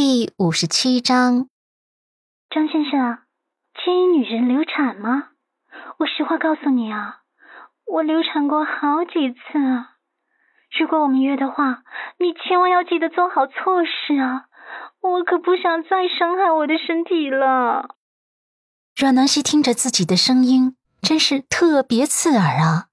[0.00, 1.48] 第五十七章，
[2.50, 3.18] 张先生，
[3.74, 5.30] 建议女人流产吗？
[5.98, 7.22] 我实话告诉你啊，
[7.84, 9.96] 我流产过好几次啊。
[10.78, 11.82] 如果我们约的话，
[12.20, 14.44] 你千万要记得做好措施啊！
[15.00, 17.96] 我可不想再伤害我的身体了。
[18.94, 22.86] 阮南希听着自己的声音，真是特别刺耳啊！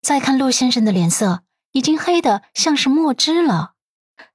[0.00, 1.42] 再看陆先生的脸色，
[1.72, 3.72] 已经黑的像是墨汁了，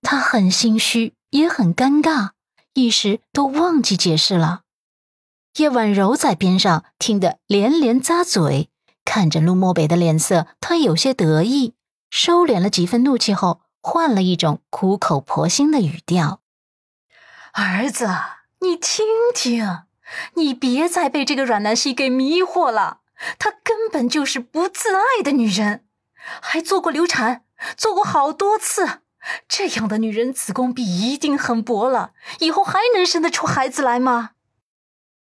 [0.01, 1.13] 他很心虚。
[1.31, 2.31] 也很尴尬，
[2.73, 4.61] 一时都忘记解释了。
[5.57, 8.69] 叶婉柔在边上听得连连咂嘴，
[9.03, 11.73] 看着陆漠北的脸色，她有些得意，
[12.09, 16.41] 收敛了几分怒气后，换了一种苦口婆心的语调
[17.53, 18.07] ：“儿子，
[18.59, 19.79] 你听听，
[20.35, 22.99] 你别再被这个阮南希给迷惑了。
[23.39, 25.85] 她根本就是不自爱的女人，
[26.41, 28.99] 还做过流产，做过好多次。”
[29.47, 34.31] 这样的女人子宫壁一定很薄了，以后还能生得出孩子来吗？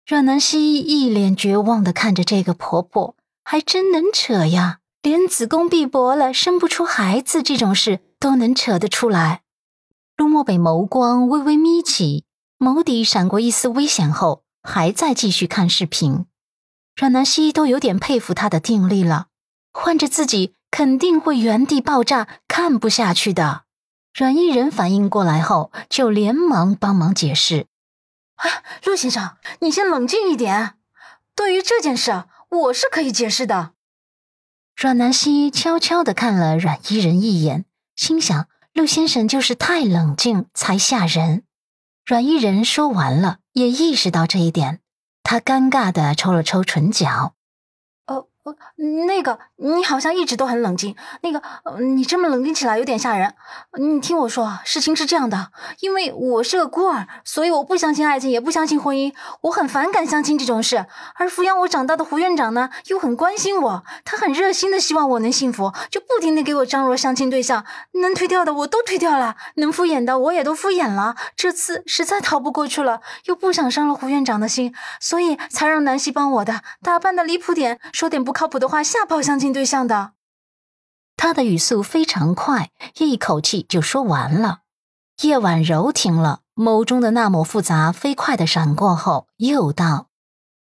[0.06, 9.42] 阮南希一脸绝望的看着这个婆婆，还真能扯呀，连子宫壁薄了生不出孩子这种事都能扯得出来。
[10.18, 12.26] 陆漠北眸光微微眯起，
[12.58, 16.26] 眸底闪过一丝危险后，还在继续看视频。
[16.96, 19.28] 阮南希都有点佩服他的定力了，
[19.72, 23.64] 换着自己肯定会原地爆炸，看不下去的。
[24.14, 27.68] 阮依人反应过来后，就连忙帮忙解释
[28.36, 30.76] ：“啊，陆先生，你先冷静一点。
[31.36, 33.72] 对于这件事，我是可以解释的。”
[34.76, 37.66] 阮南希悄悄地看了阮依人一眼，
[37.96, 41.44] 心想：“陆先生就是太冷静才吓人。”
[42.06, 44.80] 阮依人说完了，也意识到这一点，
[45.22, 47.36] 他尴尬地抽了抽唇角。
[49.06, 50.96] 那个，你好像一直都很冷静。
[51.22, 51.42] 那个，
[51.80, 53.34] 你这么冷静起来有点吓人。
[53.80, 60.86] 你听我说，事情是这样的，因为我是个孤儿，所以我不相信爱情，也不相信婚姻，我很反感相亲这种事。
[61.16, 71.16] 而抚养我长大的胡院长呢，又很关心我，他很热心的希望我能幸福，就不停的给我张罗相亲对象，能推掉的我都推掉了，能敷衍的我也都敷衍了。
[71.36, 78.82] 这次实在逃不过去了，又不想伤了胡院长的心，所以才让南希帮我的，打扮的离谱点，说点不靠谱的话。
[78.82, 80.14] 吓跑相亲对象的，
[81.18, 84.62] 他的语速非常快，一口气就说完了。
[85.24, 90.08] 叶婉柔听了，眸中的那抹复杂飞快的闪过后，又道：“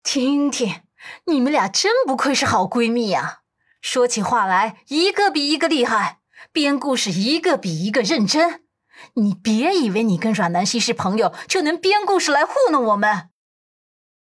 [0.04, 0.82] 听听，
[1.28, 3.40] 你们俩真不愧是好闺蜜呀，
[3.82, 6.20] 说起话来一个比一个厉害，
[6.52, 8.66] 编故事一个比一个认真。
[9.14, 13.30] 你别以为你跟阮南希是朋友，就能编故事来糊弄我们。”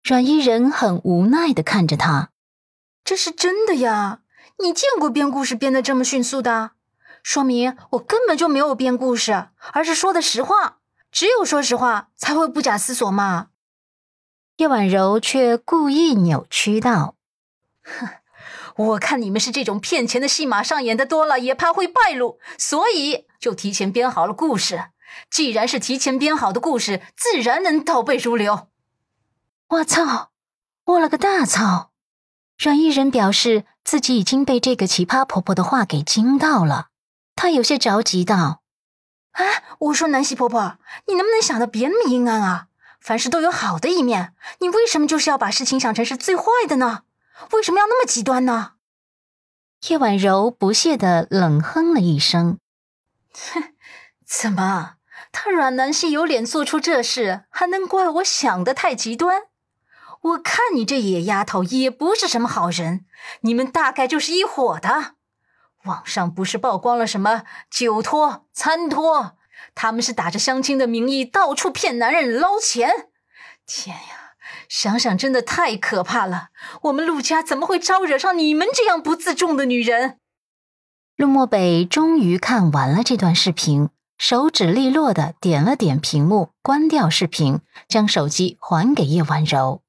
[0.07, 2.29] 阮依人很无奈的看着他。
[3.03, 4.19] 这是真的呀！
[4.59, 6.71] 你见过编故事编得这么迅速的？
[7.21, 10.77] 说明我根本就没有编故事，而是说的实话。
[11.11, 13.47] 只有说实话才会不假思索嘛。
[14.57, 17.15] 叶婉柔却故意扭曲道
[17.83, 18.07] ：“哼，
[18.75, 24.85] 我看你们是这种骗钱的戏码上演的多了，也怕会败露，所以就提前编好了故事。
[25.29, 28.67] 既然是提前编好的故事，自然能倒背如流。”
[29.69, 30.31] 我操！
[30.85, 31.92] 我了个大操！
[32.57, 36.87] 阮依人表示自己已经被这个奇葩婆婆的话给惊到了，
[37.35, 38.61] 她有些着急道
[39.33, 39.43] ：“啊，
[39.79, 40.77] 我说南希婆婆，
[41.07, 42.67] 你能不能想的别那么阴暗啊？
[43.01, 47.01] 凡事都有好的一面，你为什么就是要把事情想成是最坏的呢？
[47.51, 48.73] 为什么要那么极端呢？”
[49.89, 52.59] 叶婉柔不屑的冷哼了一声
[53.33, 53.73] ：“哼，
[54.25, 54.93] 怎么，
[55.33, 59.41] 他阮南希有脸做出这事，还能怪我想的太极端？”
[60.23, 63.05] 我看你这野丫头也不是什么好人，
[63.41, 65.15] 你们大概就是一伙的。
[65.83, 69.33] 网上不是曝光了什么酒托、餐托，
[69.75, 73.09] 他们是打着相亲的名义到处骗男人捞钱。
[73.65, 74.35] 天呀，
[74.69, 76.47] 想想真的太可怕了。
[76.83, 80.19] 我们陆家怎么会招惹上你们这样不自重的女人？
[81.17, 87.59] 陆漠北终于看完了这段视频，手指利落的点了点屏幕，关掉视频，
[87.89, 89.81] 将手机还给叶婉柔。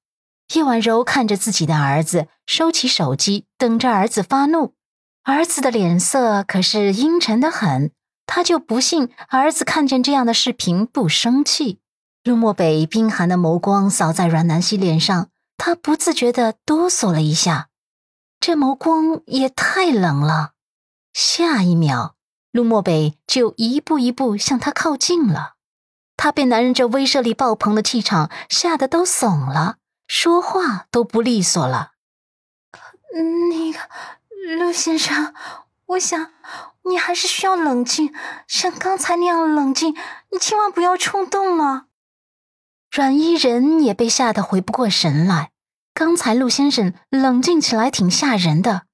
[0.53, 4.75] 叶婉柔看着自己的儿子，收起手机，等着儿子发怒。
[5.23, 7.91] 儿子的脸色可是阴沉的很，
[8.27, 11.81] 他就不信儿子看见这样的视频不生气。
[12.23, 17.69] 陆漠北冰寒的眸光扫在阮南希脸上，他不自觉地哆嗦了一下，
[18.39, 20.53] 这眸光也太冷了。
[21.15, 22.17] 下一秒，
[22.53, 25.55] 陆漠北就一步一步向他靠近了，
[26.17, 29.77] 他被男人这威慑力爆棚的气场吓得都怂了。
[30.07, 31.93] 说话都不利索了。
[33.49, 33.79] 那个
[34.57, 35.35] 陆先生，
[35.87, 36.33] 我想
[36.83, 38.15] 你还是需要冷静，
[38.47, 39.95] 像刚才那样冷静。
[40.31, 41.87] 你千万不要冲动了。
[42.91, 45.51] 阮伊人也被吓得回不过神来。
[45.93, 48.87] 刚才陆先生冷静起来挺吓人的，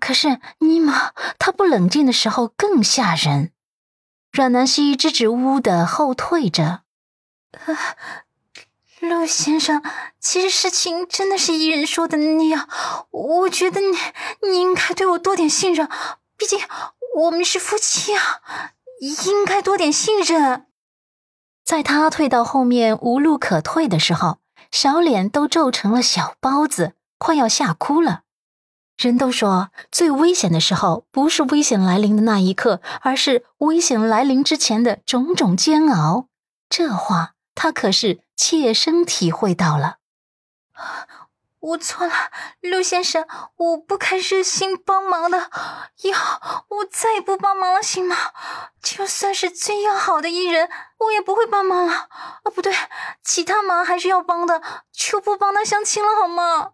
[0.00, 3.52] 可是尼玛他不冷静的时候更吓人。
[4.32, 6.82] 阮南希支支吾吾的后退着。
[9.08, 9.82] 陆先生，
[10.20, 12.68] 其实事情真的是伊人说的那样。
[13.10, 13.96] 我觉得你
[14.48, 15.88] 你应该对我多点信任，
[16.36, 16.58] 毕竟
[17.16, 18.40] 我们是夫妻啊，
[19.00, 20.66] 应该多点信任。
[21.64, 24.38] 在他退到后面无路可退的时候，
[24.70, 28.22] 小脸都皱成了小包子，快要吓哭了。
[28.96, 36.28] 人都说最危险的时候不是危险来临的那一刻，而是危险来临之前的种种煎熬。
[36.70, 38.20] 这话他可是。
[38.38, 39.96] 切身体会到了，
[41.58, 42.12] 我错了，
[42.60, 43.26] 陆先生，
[43.56, 45.50] 我不该热心帮忙的，
[46.02, 46.38] 以后
[46.68, 48.14] 我再也不帮忙了，行吗？
[48.82, 50.68] 就算是最要好的艺人，
[50.98, 51.94] 我也不会帮忙了。
[51.94, 52.76] 啊，不对，
[53.24, 54.60] 其他忙还是要帮的，
[54.92, 56.72] 就不帮他相亲了，好吗？